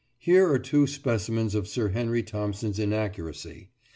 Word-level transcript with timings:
Here 0.17 0.49
are 0.51 0.57
two 0.57 0.87
specimens 0.87 1.53
of 1.53 1.67
Sir 1.67 1.89
Henry 1.89 2.23
Thompson's 2.23 2.79
inaccuracy. 2.79 3.69